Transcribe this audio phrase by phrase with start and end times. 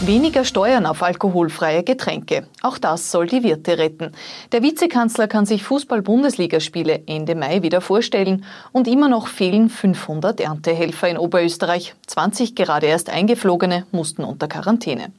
[0.00, 2.46] Weniger Steuern auf alkoholfreie Getränke.
[2.60, 4.12] Auch das soll die Wirte retten.
[4.52, 11.08] Der Vizekanzler kann sich Fußball-Bundesligaspiele Ende Mai wieder vorstellen und immer noch fehlen 500 Erntehelfer
[11.08, 11.94] in Oberösterreich.
[12.08, 15.12] 20 gerade erst eingeflogene mussten unter Quarantäne.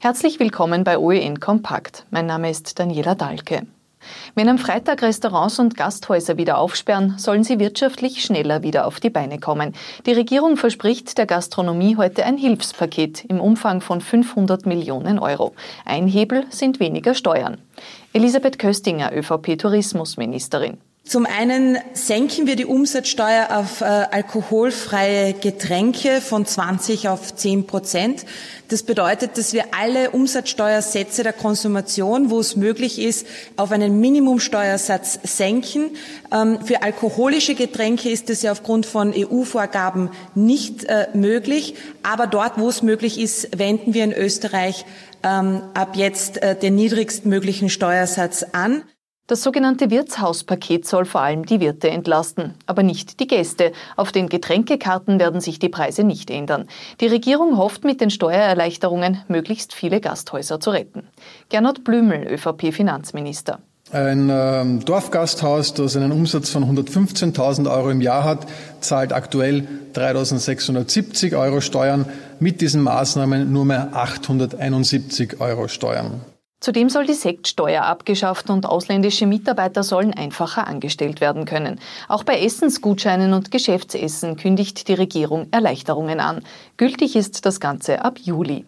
[0.00, 2.04] Herzlich willkommen bei OEN Kompakt.
[2.10, 3.62] Mein Name ist Daniela Dahlke.
[4.34, 9.10] Wenn am Freitag Restaurants und Gasthäuser wieder aufsperren, sollen sie wirtschaftlich schneller wieder auf die
[9.10, 9.74] Beine kommen.
[10.06, 15.54] Die Regierung verspricht der Gastronomie heute ein Hilfspaket im Umfang von 500 Millionen Euro.
[15.84, 17.58] Ein Hebel sind weniger Steuern.
[18.12, 20.78] Elisabeth Köstinger, ÖVP-Tourismusministerin.
[21.06, 28.24] Zum einen senken wir die Umsatzsteuer auf äh, alkoholfreie Getränke von 20 auf 10 Prozent.
[28.68, 35.18] Das bedeutet, dass wir alle Umsatzsteuersätze der Konsumation, wo es möglich ist, auf einen Minimumsteuersatz
[35.24, 35.90] senken.
[36.32, 41.74] Ähm, für alkoholische Getränke ist das ja aufgrund von EU-Vorgaben nicht äh, möglich.
[42.02, 44.86] Aber dort, wo es möglich ist, wenden wir in Österreich
[45.22, 48.84] ähm, ab jetzt äh, den niedrigstmöglichen Steuersatz an.
[49.26, 53.72] Das sogenannte Wirtshauspaket soll vor allem die Wirte entlasten, aber nicht die Gäste.
[53.96, 56.68] Auf den Getränkekarten werden sich die Preise nicht ändern.
[57.00, 61.08] Die Regierung hofft mit den Steuererleichterungen möglichst viele Gasthäuser zu retten.
[61.48, 63.60] Gernot Blümel, ÖVP-Finanzminister.
[63.92, 68.46] Ein äh, Dorfgasthaus, das einen Umsatz von 115.000 Euro im Jahr hat,
[68.80, 72.04] zahlt aktuell 3.670 Euro Steuern.
[72.40, 76.20] Mit diesen Maßnahmen nur mehr 871 Euro Steuern.
[76.64, 81.78] Zudem soll die Sektsteuer abgeschafft und ausländische Mitarbeiter sollen einfacher angestellt werden können.
[82.08, 86.42] Auch bei Essensgutscheinen und Geschäftsessen kündigt die Regierung Erleichterungen an.
[86.78, 88.64] Gültig ist das Ganze ab Juli.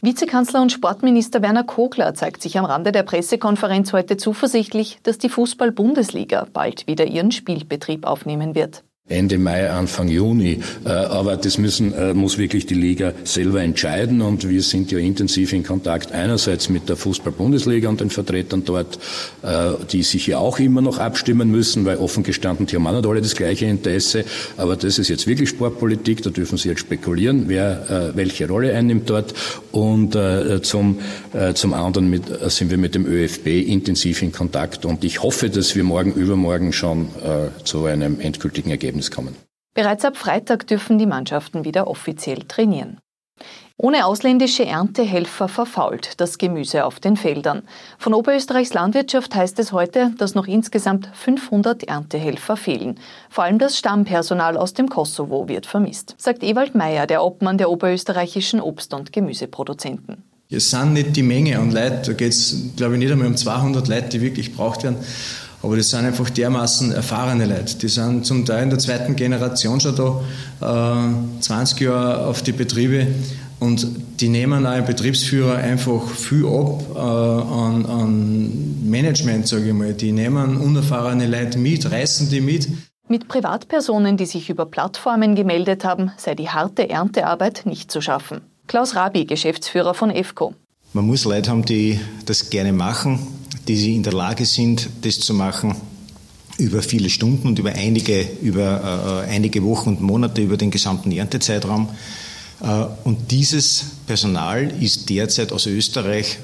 [0.00, 5.28] Vizekanzler und Sportminister Werner Kogler zeigt sich am Rande der Pressekonferenz heute zuversichtlich, dass die
[5.28, 8.82] Fußball-Bundesliga bald wieder ihren Spielbetrieb aufnehmen wird.
[9.08, 10.58] Ende Mai, Anfang Juni.
[10.84, 14.20] Äh, aber das müssen, äh, muss wirklich die Liga selber entscheiden.
[14.20, 18.98] Und wir sind ja intensiv in Kontakt einerseits mit der Fußball-Bundesliga und den Vertretern dort,
[19.44, 22.94] äh, die sich ja auch immer noch abstimmen müssen, weil offen gestanden, die haben auch
[22.94, 24.24] nicht alle das gleiche Interesse.
[24.56, 26.22] Aber das ist jetzt wirklich Sportpolitik.
[26.22, 29.34] Da dürfen Sie jetzt spekulieren, wer welche Rolle einnimmt dort.
[29.70, 30.18] Und
[30.62, 30.98] zum,
[31.54, 34.84] zum anderen mit, sind wir mit dem ÖFB intensiv in Kontakt.
[34.84, 37.08] Und ich hoffe, dass wir morgen, übermorgen schon
[37.64, 39.36] zu einem endgültigen Ergebnis Ergebnis kommen.
[39.74, 42.98] Bereits ab Freitag dürfen die Mannschaften wieder offiziell trainieren.
[43.76, 47.62] Ohne ausländische Erntehelfer verfault das Gemüse auf den Feldern.
[47.98, 52.98] Von Oberösterreichs Landwirtschaft heißt es heute, dass noch insgesamt 500 Erntehelfer fehlen.
[53.28, 57.68] Vor allem das Stammpersonal aus dem Kosovo wird vermisst, sagt Ewald Meyer, der Obmann der
[57.68, 60.22] oberösterreichischen Obst- und Gemüseproduzenten.
[60.48, 63.36] Es sind nicht die Menge an Leuten, da geht es, glaube ich, nicht einmal um
[63.36, 64.96] 200 Leute, die wirklich gebraucht werden.
[65.66, 67.76] Aber das sind einfach dermaßen erfahrene Leute.
[67.78, 71.08] Die sind zum Teil in der zweiten Generation schon da,
[71.40, 73.08] äh, 20 Jahre auf die Betriebe
[73.58, 73.84] und
[74.20, 79.92] die nehmen auch im Betriebsführer einfach viel ab äh, an, an Management, sage ich mal.
[79.92, 82.68] Die nehmen unerfahrene Leute mit, reißen die mit.
[83.08, 88.40] Mit Privatpersonen, die sich über Plattformen gemeldet haben, sei die harte Erntearbeit nicht zu schaffen.
[88.68, 90.54] Klaus Rabi, Geschäftsführer von EFCO.
[90.92, 93.18] Man muss Leute haben, die das gerne machen,
[93.68, 95.76] die sie in der Lage sind, das zu machen
[96.58, 101.12] über viele Stunden und über einige, über, äh, einige Wochen und Monate, über den gesamten
[101.12, 101.90] Erntezeitraum.
[102.62, 106.38] Äh, und dieses Personal ist derzeit aus Österreich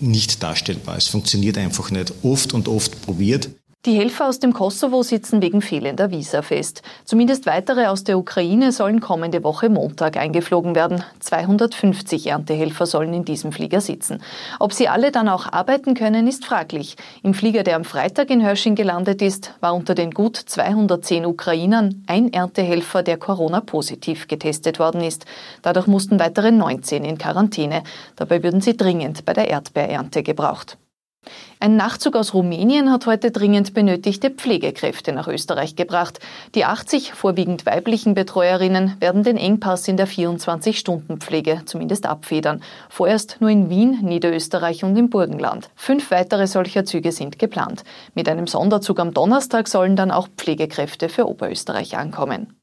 [0.00, 0.96] nicht darstellbar.
[0.96, 2.12] Es funktioniert einfach nicht.
[2.22, 3.50] Oft und oft probiert.
[3.86, 6.82] Die Helfer aus dem Kosovo sitzen wegen fehlender Visa fest.
[7.06, 11.02] Zumindest weitere aus der Ukraine sollen kommende Woche Montag eingeflogen werden.
[11.20, 14.22] 250 Erntehelfer sollen in diesem Flieger sitzen.
[14.58, 16.96] Ob sie alle dann auch arbeiten können, ist fraglich.
[17.22, 22.04] Im Flieger, der am Freitag in Hörsching gelandet ist, war unter den gut 210 Ukrainern
[22.06, 25.24] ein Erntehelfer, der Corona-positiv getestet worden ist.
[25.62, 27.82] Dadurch mussten weitere 19 in Quarantäne.
[28.16, 30.76] Dabei würden sie dringend bei der Erdbeerernte gebraucht.
[31.62, 36.18] Ein Nachtzug aus Rumänien hat heute dringend benötigte Pflegekräfte nach Österreich gebracht.
[36.54, 42.62] Die 80 vorwiegend weiblichen Betreuerinnen werden den Engpass in der 24-Stunden-Pflege zumindest abfedern.
[42.88, 45.68] Vorerst nur in Wien, Niederösterreich und im Burgenland.
[45.76, 47.84] Fünf weitere solcher Züge sind geplant.
[48.14, 52.59] Mit einem Sonderzug am Donnerstag sollen dann auch Pflegekräfte für Oberösterreich ankommen.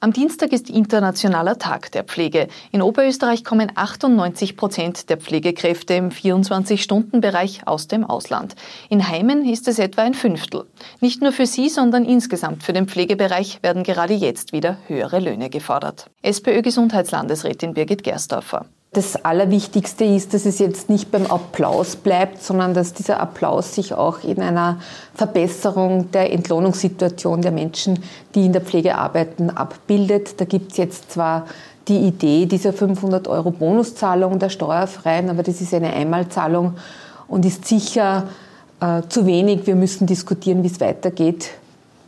[0.00, 2.48] Am Dienstag ist Internationaler Tag der Pflege.
[2.70, 8.54] In Oberösterreich kommen 98 Prozent der Pflegekräfte im 24-Stunden-Bereich aus dem Ausland.
[8.88, 10.66] In Heimen ist es etwa ein Fünftel.
[11.00, 15.50] Nicht nur für sie, sondern insgesamt für den Pflegebereich werden gerade jetzt wieder höhere Löhne
[15.50, 16.10] gefordert.
[16.22, 18.66] SPÖ-Gesundheitslandesrätin Birgit Gersdorfer.
[18.96, 23.92] Das Allerwichtigste ist, dass es jetzt nicht beim Applaus bleibt, sondern dass dieser Applaus sich
[23.92, 24.78] auch in einer
[25.14, 28.02] Verbesserung der Entlohnungssituation der Menschen,
[28.34, 30.40] die in der Pflege arbeiten, abbildet.
[30.40, 31.46] Da gibt es jetzt zwar
[31.88, 36.74] die Idee dieser 500 Euro Bonuszahlung der Steuerfreien, aber das ist eine Einmalzahlung
[37.28, 38.28] und ist sicher
[38.80, 39.66] äh, zu wenig.
[39.66, 41.50] Wir müssen diskutieren, wie es weitergeht.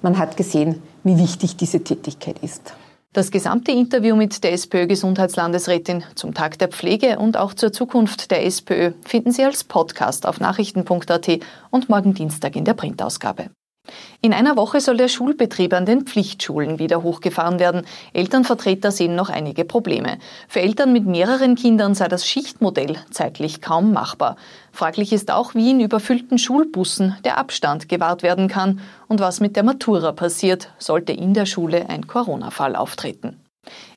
[0.01, 2.73] Man hat gesehen, wie wichtig diese Tätigkeit ist.
[3.15, 8.45] Das gesamte Interview mit der SPÖ-Gesundheitslandesrätin zum Tag der Pflege und auch zur Zukunft der
[8.45, 11.41] SPÖ finden Sie als Podcast auf nachrichten.at
[11.71, 13.51] und morgen Dienstag in der Printausgabe.
[14.21, 17.87] In einer Woche soll der Schulbetrieb an den Pflichtschulen wieder hochgefahren werden.
[18.13, 20.19] Elternvertreter sehen noch einige Probleme.
[20.49, 24.37] Für Eltern mit mehreren Kindern sei das Schichtmodell zeitlich kaum machbar.
[24.73, 29.57] Fraglich ist auch, wie in überfüllten Schulbussen der Abstand gewahrt werden kann und was mit
[29.57, 33.41] der Matura passiert, sollte in der Schule ein Corona-Fall auftreten.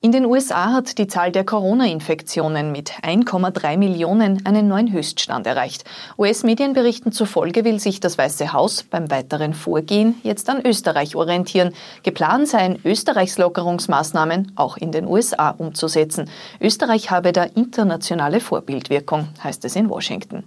[0.01, 5.83] In den USA hat die Zahl der Corona-Infektionen mit 1,3 Millionen einen neuen Höchststand erreicht.
[6.17, 11.73] US-Medienberichten zufolge will sich das Weiße Haus beim weiteren Vorgehen jetzt an Österreich orientieren.
[12.03, 16.29] Geplant seien Österreichs Lockerungsmaßnahmen auch in den USA umzusetzen.
[16.59, 20.43] Österreich habe da internationale Vorbildwirkung, heißt es in Washington.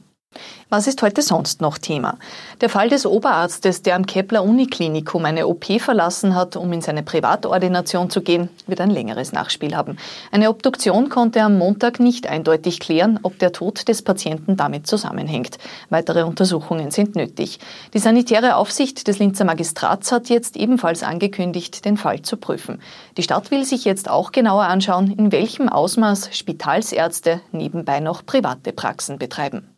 [0.70, 2.18] Was ist heute sonst noch Thema?
[2.60, 7.02] Der Fall des Oberarztes, der am Kepler Uniklinikum eine OP verlassen hat, um in seine
[7.02, 9.98] Privatordination zu gehen, wird ein längeres Nachspiel haben.
[10.32, 15.58] Eine Obduktion konnte am Montag nicht eindeutig klären, ob der Tod des Patienten damit zusammenhängt.
[15.90, 17.60] Weitere Untersuchungen sind nötig.
[17.92, 22.80] Die sanitäre Aufsicht des Linzer Magistrats hat jetzt ebenfalls angekündigt, den Fall zu prüfen.
[23.16, 28.72] Die Stadt will sich jetzt auch genauer anschauen, in welchem Ausmaß Spitalsärzte nebenbei noch private
[28.72, 29.73] Praxen betreiben.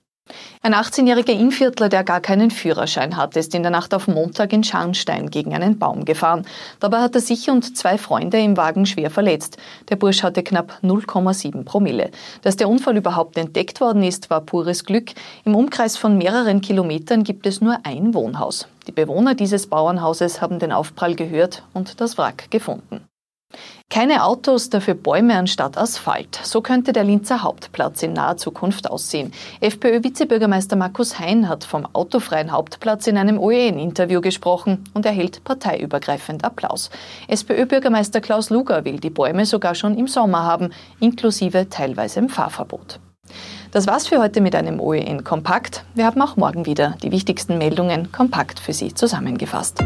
[0.62, 4.64] Ein 18-jähriger Innviertler, der gar keinen Führerschein hat, ist in der Nacht auf Montag in
[4.64, 6.44] Scharnstein gegen einen Baum gefahren.
[6.80, 9.58] Dabei hat er sich und zwei Freunde im Wagen schwer verletzt.
[9.88, 12.10] Der Bursch hatte knapp 0,7 Promille.
[12.42, 15.12] Dass der Unfall überhaupt entdeckt worden ist, war pures Glück.
[15.44, 18.66] Im Umkreis von mehreren Kilometern gibt es nur ein Wohnhaus.
[18.86, 23.06] Die Bewohner dieses Bauernhauses haben den Aufprall gehört und das Wrack gefunden.
[23.88, 26.38] Keine Autos, dafür Bäume anstatt Asphalt.
[26.42, 29.32] So könnte der Linzer Hauptplatz in naher Zukunft aussehen.
[29.60, 36.90] FPÖ-Vizebürgermeister Markus Hein hat vom autofreien Hauptplatz in einem OEN-Interview gesprochen und erhält parteiübergreifend Applaus.
[37.28, 40.70] SPÖ-Bürgermeister Klaus Luger will die Bäume sogar schon im Sommer haben,
[41.00, 42.98] inklusive teilweise im Fahrverbot.
[43.70, 45.84] Das war's für heute mit einem OEN Kompakt.
[45.94, 49.82] Wir haben auch morgen wieder die wichtigsten Meldungen kompakt für Sie zusammengefasst.